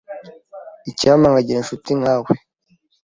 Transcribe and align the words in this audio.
Icyampa 0.89 1.27
nkagira 1.31 1.57
inshuti 1.59 1.89
nkawe. 1.99 2.31